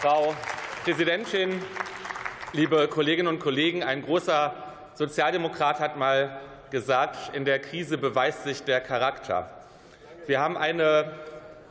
Frau 0.00 0.34
Präsidentin, 0.82 1.60
liebe 2.54 2.88
Kolleginnen 2.88 3.28
und 3.28 3.38
Kollegen! 3.38 3.82
Ein 3.82 4.02
großer 4.02 4.54
Sozialdemokrat 4.94 5.78
hat 5.78 5.98
mal 5.98 6.40
gesagt, 6.70 7.36
in 7.36 7.44
der 7.44 7.58
Krise 7.58 7.98
beweist 7.98 8.44
sich 8.44 8.62
der 8.62 8.80
Charakter. 8.80 9.50
Wir 10.24 10.40
haben 10.40 10.56
eine 10.56 11.12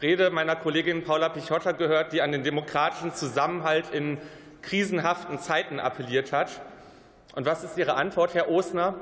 Rede 0.03 0.29
meiner 0.29 0.55
Kollegin 0.55 1.03
Paula 1.05 1.29
Pichotta 1.29 1.71
gehört, 1.71 2.13
die 2.13 2.21
an 2.21 2.31
den 2.31 2.43
demokratischen 2.43 3.15
Zusammenhalt 3.15 3.89
in 3.91 4.19
krisenhaften 4.61 5.39
Zeiten 5.39 5.79
appelliert 5.79 6.31
hat. 6.31 6.61
Und 7.33 7.47
was 7.47 7.63
ist 7.63 7.79
Ihre 7.79 7.95
Antwort, 7.95 8.35
Herr 8.35 8.47
Osner? 8.47 8.93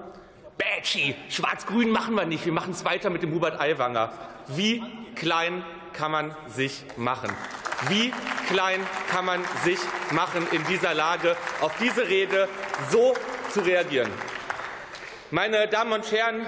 Bätschi, 0.57 1.15
Schwarz-Grün 1.27 1.89
machen 1.89 2.15
wir 2.15 2.25
nicht. 2.25 2.45
Wir 2.45 2.53
machen 2.53 2.71
es 2.71 2.85
weiter 2.85 3.09
mit 3.09 3.23
dem 3.23 3.33
Hubert 3.33 3.59
Aiwanger. 3.59 4.09
Wie 4.47 4.81
klein 5.15 5.65
kann 5.97 6.11
man 6.11 6.35
sich 6.47 6.83
machen? 6.95 7.31
Wie 7.89 8.13
klein 8.47 8.79
kann 9.11 9.25
man 9.25 9.43
sich 9.63 9.79
machen, 10.11 10.47
in 10.51 10.63
dieser 10.65 10.93
Lage 10.93 11.35
auf 11.61 11.73
diese 11.79 12.07
Rede 12.07 12.47
so 12.91 13.15
zu 13.51 13.61
reagieren? 13.61 14.11
Meine 15.31 15.67
Damen 15.67 15.91
und 15.91 16.11
Herren, 16.11 16.45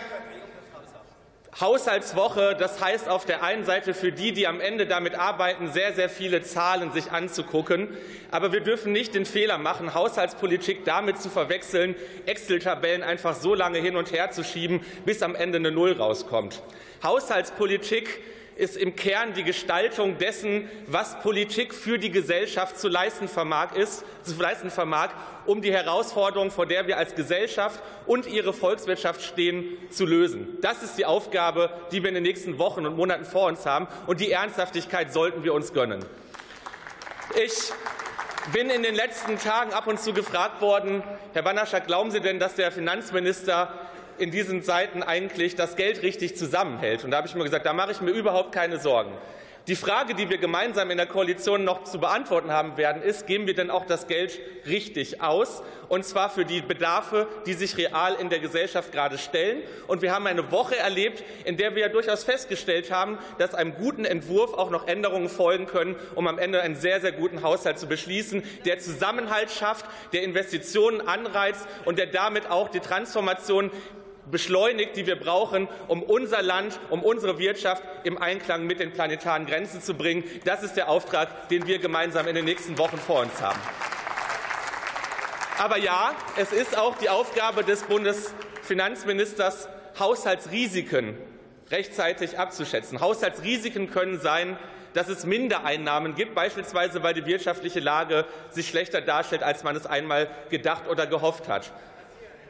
Haushaltswoche, 1.60 2.56
das 2.58 2.82
heißt 2.82 3.10
auf 3.10 3.26
der 3.26 3.44
einen 3.44 3.66
Seite 3.66 3.94
für 3.94 4.12
die, 4.12 4.32
die 4.32 4.48
am 4.48 4.62
Ende 4.62 4.86
damit 4.86 5.16
arbeiten, 5.16 5.72
sehr, 5.72 5.94
sehr 5.94 6.10
viele 6.10 6.42
Zahlen 6.42 6.94
sich 6.94 7.12
anzugucken. 7.12 7.90
Aber 8.32 8.54
wir 8.54 8.62
dürfen 8.62 8.94
nicht 8.94 9.14
den 9.16 9.26
Fehler 9.26 9.58
machen, 9.58 9.94
Haushaltspolitik 9.94 10.86
damit 10.86 11.20
zu 11.20 11.30
verwechseln, 11.30 11.96
Excel-Tabellen 12.28 13.04
einfach 13.04 13.36
so 13.36 13.56
lange 13.56 13.80
hin 13.80 13.98
und 13.98 14.12
her 14.12 14.32
zu 14.32 14.44
schieben, 14.44 14.82
bis 15.06 15.22
am 15.22 15.36
Ende 15.36 15.58
eine 15.58 15.72
Null 15.72 15.94
rauskommt. 15.94 16.62
Haushaltspolitik 17.04 18.22
ist 18.60 18.76
im 18.76 18.96
Kern 18.96 19.34
die 19.34 19.44
Gestaltung 19.44 20.18
dessen, 20.18 20.70
was 20.86 21.18
Politik 21.22 21.74
für 21.74 21.98
die 21.98 22.12
Gesellschaft 22.12 22.78
zu 22.78 22.90
leisten 22.90 23.30
vermag, 23.30 23.74
ist, 23.74 24.04
zu 24.24 24.36
leisten 24.40 24.70
vermag, 24.70 25.12
um 25.46 25.62
die 25.62 25.72
Herausforderung, 25.72 26.52
vor 26.52 26.66
der 26.66 26.86
wir 26.86 26.98
als 26.98 27.16
Gesellschaft 27.16 27.82
und 28.06 28.28
ihre 28.28 28.52
Volkswirtschaft 28.52 29.22
stehen, 29.22 29.78
zu 29.90 30.06
lösen. 30.06 30.58
Das 30.62 30.84
ist 30.84 30.98
die 30.98 31.06
Aufgabe, 31.06 31.72
die 31.94 32.04
wir 32.04 32.10
in 32.10 32.16
den 32.16 32.24
nächsten 32.24 32.60
Wochen 32.60 32.86
und 32.86 32.98
Monaten 32.98 33.24
vor 33.24 33.48
uns 33.48 33.66
haben, 33.66 33.88
und 34.08 34.20
die 34.20 34.32
Ernsthaftigkeit 34.32 35.14
sollten 35.14 35.46
wir 35.46 35.54
uns 35.54 35.72
gönnen. 35.74 36.04
Ich 37.42 37.72
bin 38.52 38.70
in 38.70 38.84
den 38.84 38.96
letzten 38.96 39.40
Tagen 39.40 39.72
ab 39.72 39.88
und 39.88 40.02
zu 40.02 40.12
gefragt 40.12 40.62
worden, 40.62 41.02
Herr 41.32 41.44
Bannerschak, 41.44 41.88
glauben 41.88 42.12
Sie 42.12 42.20
denn, 42.20 42.40
dass 42.40 42.56
der 42.56 42.74
Finanzminister 42.74 43.74
in 44.20 44.32
diesen 44.32 44.64
Zeiten 44.64 45.04
eigentlich 45.04 45.56
das 45.56 45.76
Geld 45.76 46.02
richtig 46.02 46.36
zusammenhält. 46.38 47.04
Und 47.04 47.12
da 47.12 47.18
habe 47.18 47.28
ich 47.28 47.36
mir 47.36 47.44
gesagt, 47.44 47.66
da 47.66 47.74
mache 47.74 47.92
ich 47.92 48.02
mir 48.02 48.12
überhaupt 48.12 48.52
keine 48.52 48.80
Sorgen. 48.80 49.12
Die 49.70 49.76
Frage, 49.76 50.16
die 50.16 50.32
wir 50.32 50.40
gemeinsam 50.40 50.90
in 50.90 50.98
der 50.98 51.06
Koalition 51.06 51.64
noch 51.64 51.84
zu 51.84 52.00
beantworten 52.00 52.52
haben 52.52 52.76
werden, 52.76 53.04
ist, 53.04 53.28
geben 53.28 53.46
wir 53.46 53.54
denn 53.54 53.70
auch 53.70 53.86
das 53.86 54.08
Geld 54.08 54.40
richtig 54.66 55.22
aus, 55.22 55.62
und 55.90 56.06
zwar 56.06 56.32
für 56.32 56.44
die 56.44 56.62
Bedarfe, 56.62 57.28
die 57.46 57.54
sich 57.54 57.78
real 57.78 58.16
in 58.16 58.30
der 58.30 58.40
Gesellschaft 58.40 58.92
gerade 58.92 59.20
stellen. 59.20 59.62
Und 59.86 60.02
wir 60.02 60.12
haben 60.12 60.26
eine 60.26 60.52
Woche 60.52 60.76
erlebt, 60.76 61.24
in 61.46 61.56
der 61.58 61.76
wir 61.76 61.90
durchaus 61.90 62.24
festgestellt 62.24 62.92
haben, 62.92 63.20
dass 63.38 63.54
einem 63.54 63.76
guten 63.76 64.06
Entwurf 64.06 64.56
auch 64.56 64.72
noch 64.72 64.88
Änderungen 64.88 65.30
folgen 65.30 65.68
können, 65.68 65.96
um 66.16 66.26
am 66.26 66.40
Ende 66.40 66.62
einen 66.62 66.76
sehr, 66.76 67.00
sehr 67.00 67.12
guten 67.12 67.44
Haushalt 67.44 67.78
zu 67.78 67.86
beschließen, 67.86 68.42
der 68.66 68.80
Zusammenhalt 68.80 69.52
schafft, 69.52 69.86
der 70.14 70.24
Investitionen 70.24 71.02
anreizt 71.02 71.68
und 71.86 72.00
der 72.00 72.08
damit 72.08 72.50
auch 72.50 72.70
die 72.70 72.80
Transformation 72.80 73.70
beschleunigt, 74.32 74.96
die 74.96 75.08
wir 75.08 75.18
brauchen, 75.18 75.68
um 75.88 76.04
unser 76.04 76.42
Land, 76.42 76.80
um 76.90 77.04
unsere 77.04 77.40
Wirtschaft 77.40 77.84
im 78.04 78.18
Einklang 78.18 78.66
mit 78.66 78.80
den 78.80 78.94
planetaren 78.94 79.46
Grenzen 79.46 79.82
zu 79.82 79.94
bringen. 79.94 80.24
Das 80.46 80.64
ist 80.64 80.76
der 80.76 80.90
Auftrag, 80.90 81.50
den 81.50 81.68
wir 81.68 81.80
gemeinsam 81.80 82.28
in 82.28 82.36
den 82.36 82.46
nächsten 82.46 82.78
Wochen 82.78 82.98
vor 82.98 83.22
uns 83.22 83.42
haben. 83.42 83.60
Aber 85.58 85.78
ja, 85.78 86.14
es 86.38 86.54
ist 86.54 86.78
auch 86.78 86.98
die 86.98 87.10
Aufgabe 87.10 87.64
des 87.64 87.84
Bundesfinanzministers, 87.84 89.68
Haushaltsrisiken 90.00 91.18
rechtzeitig 91.70 92.40
abzuschätzen. 92.40 93.02
Haushaltsrisiken 93.02 93.92
können 93.92 94.20
sein, 94.20 94.58
dass 94.94 95.08
es 95.08 95.26
Mindereinnahmen 95.26 96.16
gibt, 96.16 96.34
beispielsweise 96.34 97.04
weil 97.04 97.14
die 97.14 97.26
wirtschaftliche 97.26 97.80
Lage 97.80 98.26
sich 98.50 98.70
schlechter 98.70 99.02
darstellt, 99.02 99.44
als 99.44 99.64
man 99.64 99.76
es 99.76 99.86
einmal 99.86 100.30
gedacht 100.50 100.88
oder 100.88 101.06
gehofft 101.06 101.48
hat. 101.48 101.72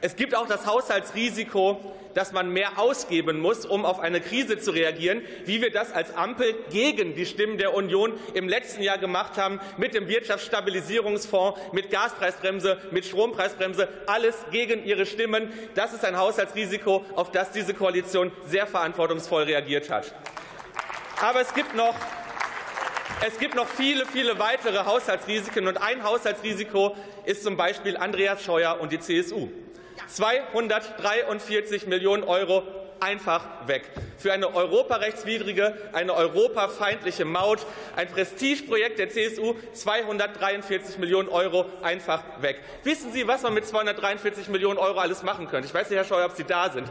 Es 0.02 0.16
gibt 0.16 0.34
auch 0.34 0.48
das 0.48 0.66
Haushaltsrisiko, 0.66 1.78
dass 2.14 2.32
man 2.32 2.52
mehr 2.52 2.80
ausgeben 2.80 3.40
muss, 3.40 3.66
um 3.66 3.86
auf 3.86 4.00
eine 4.00 4.22
Krise 4.22 4.58
zu 4.58 4.72
reagieren, 4.72 5.22
wie 5.46 5.62
wir 5.62 5.72
das 5.72 5.92
als 5.92 6.16
Ampel 6.16 6.56
gegen 6.72 7.16
die 7.16 7.26
Stimmen 7.26 7.58
der 7.58 7.74
Union 7.74 8.14
im 8.34 8.48
letzten 8.48 8.82
Jahr 8.82 8.98
gemacht 8.98 9.38
haben, 9.38 9.60
mit 9.78 9.94
dem 9.94 10.08
Wirtschaftsstabilisierungsfonds, 10.08 11.60
mit 11.74 11.92
Gaspreisbremse, 11.92 12.78
mit 12.92 13.06
Strompreisbremse, 13.06 13.90
alles 14.08 14.36
gegen 14.52 14.86
ihre 14.86 15.06
Stimmen. 15.06 15.52
Das 15.76 15.94
ist 15.94 16.06
ein 16.06 16.18
Haushaltsrisiko, 16.18 17.06
auf 17.16 17.32
das 17.32 17.52
diese 17.52 17.74
Koalition 17.74 18.32
sehr 18.46 18.68
verantwortungsvoll 18.68 19.44
reagiert 19.44 19.90
hat. 19.90 20.14
Aber 21.22 21.42
es 21.42 21.54
gibt 21.54 21.76
noch 21.76 21.96
es 23.28 23.38
gibt 23.38 23.54
noch 23.54 23.68
viele, 23.68 24.06
viele 24.06 24.40
weitere 24.40 24.86
Haushaltsrisiken. 24.86 25.68
Und 25.68 25.76
ein 25.82 26.04
Haushaltsrisiko 26.04 26.96
ist 27.26 27.44
zum 27.44 27.58
Beispiel 27.58 27.98
Andreas 27.98 28.42
Scheuer 28.42 28.80
und 28.80 28.94
die 28.94 29.00
CSU. 29.00 29.50
243 30.10 31.88
Millionen 31.88 32.24
Euro 32.24 32.64
einfach 33.00 33.68
weg. 33.68 33.84
Für 34.18 34.34
eine 34.34 34.54
europarechtswidrige, 34.54 35.78
eine 35.94 36.14
europafeindliche 36.14 37.26
Maut, 37.26 37.66
ein 37.96 38.08
Prestigeprojekt 38.08 39.00
der 39.00 39.10
CSU, 39.10 39.56
243 39.74 40.98
Millionen 40.98 41.30
Euro 41.30 41.66
einfach 41.82 42.24
weg. 42.42 42.60
Wissen 42.84 43.12
Sie, 43.12 43.28
was 43.28 43.42
man 43.44 43.54
mit 43.54 43.68
243 43.68 44.50
Millionen 44.50 44.78
Euro 44.78 45.00
alles 45.00 45.24
machen 45.24 45.48
könnte? 45.48 45.68
Ich 45.68 45.74
weiß 45.74 45.90
nicht, 45.90 45.98
Herr 45.98 46.06
Scheuer, 46.06 46.26
ob 46.26 46.36
Sie 46.36 46.44
da 46.44 46.70
sind. 46.70 46.90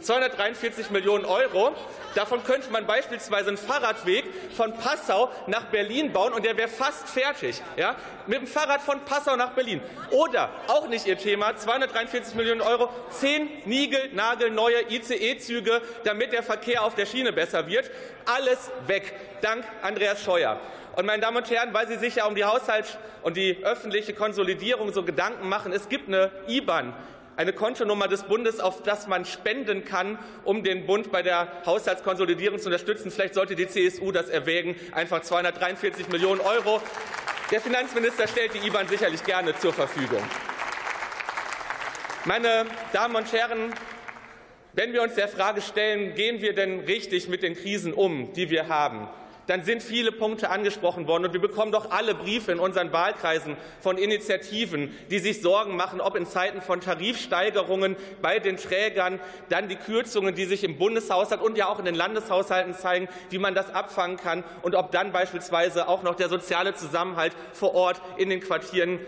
243 0.00 0.90
Millionen 0.90 1.24
Euro. 1.24 1.72
Davon 2.14 2.44
könnte 2.44 2.70
man 2.70 2.86
beispielsweise 2.86 3.48
einen 3.48 3.56
Fahrradweg 3.56 4.24
von 4.56 4.72
Passau 4.74 5.30
nach 5.48 5.64
Berlin 5.64 6.12
bauen, 6.12 6.32
und 6.32 6.44
der 6.44 6.56
wäre 6.56 6.68
fast 6.68 7.08
fertig. 7.08 7.60
Ja? 7.76 7.96
Mit 8.26 8.38
dem 8.38 8.46
Fahrrad 8.46 8.82
von 8.82 9.00
Passau 9.04 9.34
nach 9.36 9.50
Berlin. 9.50 9.80
Oder, 10.10 10.50
auch 10.68 10.88
nicht 10.88 11.06
Ihr 11.06 11.18
Thema, 11.18 11.56
243 11.56 12.34
Millionen 12.36 12.60
Euro, 12.60 12.88
zehn 13.10 13.48
niegelnagelneue 13.64 14.82
ICE-Züge, 15.44 15.80
damit 16.04 16.32
der 16.32 16.42
Verkehr 16.42 16.82
auf 16.82 16.94
der 16.94 17.06
Schiene 17.06 17.32
besser 17.32 17.66
wird. 17.66 17.90
Alles 18.26 18.70
weg, 18.86 19.12
dank 19.40 19.64
Andreas 19.82 20.22
Scheuer. 20.22 20.60
Und 20.96 21.06
meine 21.06 21.22
Damen 21.22 21.38
und 21.38 21.50
Herren, 21.50 21.74
weil 21.74 21.88
Sie 21.88 21.96
sich 21.96 22.16
ja 22.16 22.26
um 22.26 22.34
die 22.34 22.44
Haushalts- 22.44 22.96
und 23.22 23.36
die 23.36 23.64
öffentliche 23.64 24.14
Konsolidierung 24.14 24.92
so 24.92 25.02
Gedanken 25.02 25.48
machen, 25.48 25.72
es 25.72 25.88
gibt 25.88 26.08
eine 26.08 26.30
IBAN, 26.46 26.94
eine 27.36 27.52
Kontonummer 27.52 28.06
des 28.06 28.22
Bundes, 28.22 28.60
auf 28.60 28.82
das 28.82 29.08
man 29.08 29.24
spenden 29.24 29.84
kann, 29.84 30.18
um 30.44 30.62
den 30.62 30.86
Bund 30.86 31.10
bei 31.10 31.22
der 31.22 31.48
Haushaltskonsolidierung 31.66 32.60
zu 32.60 32.66
unterstützen. 32.66 33.10
Vielleicht 33.10 33.34
sollte 33.34 33.56
die 33.56 33.66
CSU 33.66 34.12
das 34.12 34.28
erwägen, 34.28 34.76
einfach 34.92 35.22
243 35.22 36.08
Millionen 36.08 36.40
Euro. 36.40 36.80
Der 37.50 37.60
Finanzminister 37.60 38.28
stellt 38.28 38.54
die 38.54 38.64
IBAN 38.66 38.86
sicherlich 38.86 39.24
gerne 39.24 39.58
zur 39.58 39.72
Verfügung. 39.72 40.22
Meine 42.24 42.66
Damen 42.92 43.16
und 43.16 43.30
Herren, 43.32 43.74
wenn 44.74 44.92
wir 44.92 45.02
uns 45.02 45.14
der 45.14 45.28
Frage 45.28 45.60
stellen, 45.60 46.14
gehen 46.14 46.40
wir 46.40 46.54
denn 46.54 46.80
richtig 46.80 47.28
mit 47.28 47.42
den 47.42 47.54
Krisen 47.54 47.92
um, 47.92 48.32
die 48.32 48.50
wir 48.50 48.68
haben, 48.68 49.08
dann 49.46 49.64
sind 49.64 49.82
viele 49.82 50.12
Punkte 50.12 50.50
angesprochen 50.50 51.06
worden. 51.06 51.26
Und 51.26 51.32
wir 51.32 51.40
bekommen 51.40 51.72
doch 51.72 51.90
alle 51.90 52.14
Briefe 52.14 52.52
in 52.52 52.58
unseren 52.58 52.92
Wahlkreisen 52.92 53.56
von 53.80 53.98
Initiativen, 53.98 54.96
die 55.10 55.18
sich 55.18 55.42
Sorgen 55.42 55.76
machen, 55.76 56.00
ob 56.00 56.16
in 56.16 56.26
Zeiten 56.26 56.62
von 56.62 56.80
Tarifsteigerungen 56.80 57.96
bei 58.22 58.38
den 58.38 58.56
Trägern 58.56 59.20
dann 59.48 59.68
die 59.68 59.76
Kürzungen, 59.76 60.34
die 60.34 60.44
sich 60.46 60.64
im 60.64 60.78
Bundeshaushalt 60.78 61.42
und 61.42 61.58
ja 61.58 61.68
auch 61.68 61.78
in 61.78 61.84
den 61.84 61.94
Landeshaushalten 61.94 62.74
zeigen, 62.74 63.08
wie 63.30 63.38
man 63.38 63.54
das 63.54 63.72
abfangen 63.74 64.16
kann 64.16 64.44
und 64.62 64.74
ob 64.74 64.92
dann 64.92 65.12
beispielsweise 65.12 65.88
auch 65.88 66.02
noch 66.02 66.14
der 66.14 66.28
soziale 66.28 66.74
Zusammenhalt 66.74 67.32
vor 67.52 67.74
Ort 67.74 68.00
in 68.16 68.30
den 68.30 68.40
Quartieren 68.40 68.98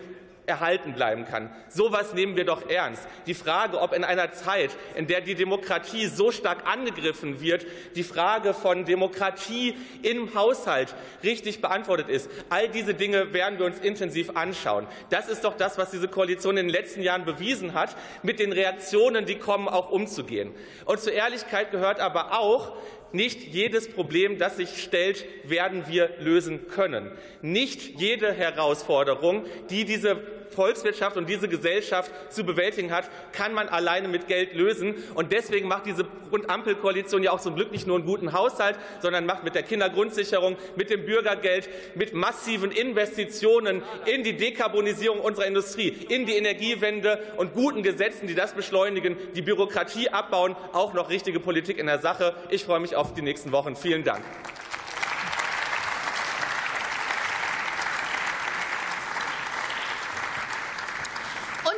erhalten 0.46 0.94
bleiben 0.94 1.24
kann. 1.24 1.50
So 1.68 1.88
etwas 1.88 2.14
nehmen 2.14 2.36
wir 2.36 2.44
doch 2.44 2.68
ernst. 2.68 3.06
Die 3.26 3.34
Frage, 3.34 3.80
ob 3.80 3.92
in 3.92 4.04
einer 4.04 4.32
Zeit, 4.32 4.70
in 4.94 5.06
der 5.06 5.20
die 5.20 5.34
Demokratie 5.34 6.06
so 6.06 6.30
stark 6.30 6.66
angegriffen 6.66 7.40
wird, 7.40 7.66
die 7.94 8.02
Frage 8.02 8.54
von 8.54 8.84
Demokratie 8.84 9.76
im 10.02 10.34
Haushalt 10.34 10.94
richtig 11.22 11.60
beantwortet 11.60 12.08
ist, 12.08 12.30
all 12.48 12.68
diese 12.68 12.94
Dinge 12.94 13.32
werden 13.32 13.58
wir 13.58 13.66
uns 13.66 13.78
intensiv 13.80 14.30
anschauen. 14.36 14.86
Das 15.10 15.28
ist 15.28 15.44
doch 15.44 15.56
das, 15.56 15.78
was 15.78 15.90
diese 15.90 16.08
Koalition 16.08 16.56
in 16.56 16.66
den 16.66 16.72
letzten 16.74 17.02
Jahren 17.02 17.24
bewiesen 17.24 17.74
hat, 17.74 17.96
mit 18.22 18.38
den 18.38 18.52
Reaktionen, 18.52 19.26
die 19.26 19.38
kommen, 19.38 19.68
auch 19.68 19.90
umzugehen. 19.90 20.54
Und 20.84 21.00
zur 21.00 21.12
Ehrlichkeit 21.12 21.70
gehört 21.70 22.00
aber 22.00 22.38
auch, 22.38 22.72
nicht 23.12 23.42
jedes 23.52 23.88
Problem, 23.88 24.38
das 24.38 24.56
sich 24.56 24.82
stellt, 24.82 25.24
werden 25.44 25.84
wir 25.88 26.10
lösen 26.20 26.68
können. 26.68 27.10
Nicht 27.42 28.00
jede 28.00 28.32
Herausforderung, 28.32 29.44
die 29.70 29.84
diese 29.84 30.20
Volkswirtschaft 30.50 31.16
und 31.16 31.28
diese 31.28 31.48
Gesellschaft 31.48 32.10
zu 32.30 32.44
bewältigen 32.44 32.92
hat, 32.92 33.08
kann 33.32 33.52
man 33.54 33.68
alleine 33.68 34.08
mit 34.08 34.28
Geld 34.28 34.54
lösen. 34.54 34.94
Und 35.14 35.32
deswegen 35.32 35.68
macht 35.68 35.86
diese 35.86 36.06
Ampelkoalition 36.48 37.22
ja 37.22 37.32
auch 37.32 37.40
zum 37.40 37.54
Glück 37.54 37.72
nicht 37.72 37.86
nur 37.86 37.96
einen 37.96 38.06
guten 38.06 38.32
Haushalt, 38.32 38.76
sondern 39.00 39.26
macht 39.26 39.44
mit 39.44 39.54
der 39.54 39.62
Kindergrundsicherung, 39.62 40.56
mit 40.76 40.90
dem 40.90 41.04
Bürgergeld, 41.04 41.68
mit 41.94 42.14
massiven 42.14 42.70
Investitionen 42.70 43.82
in 44.04 44.22
die 44.22 44.36
Dekarbonisierung 44.36 45.20
unserer 45.20 45.46
Industrie, 45.46 45.88
in 46.08 46.26
die 46.26 46.36
Energiewende 46.36 47.20
und 47.36 47.54
guten 47.54 47.82
Gesetzen, 47.82 48.26
die 48.26 48.34
das 48.34 48.54
beschleunigen, 48.54 49.16
die 49.34 49.42
Bürokratie 49.42 50.10
abbauen, 50.10 50.56
auch 50.72 50.94
noch 50.94 51.10
richtige 51.10 51.40
Politik 51.40 51.78
in 51.78 51.86
der 51.86 52.00
Sache. 52.00 52.34
Ich 52.50 52.64
freue 52.64 52.80
mich 52.80 52.96
auf 52.96 53.14
die 53.14 53.22
nächsten 53.22 53.52
Wochen. 53.52 53.76
Vielen 53.76 54.04
Dank. 54.04 54.24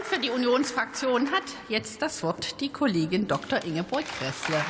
Für 0.09 0.19
die 0.19 0.31
Unionsfraktion 0.31 1.31
hat 1.31 1.43
jetzt 1.69 2.01
das 2.01 2.23
Wort 2.23 2.63
die 2.63 2.71
Kollegin 2.71 3.29
Dr. 3.29 3.63
Ingeborg 3.63 4.05
Gressle. 4.19 4.65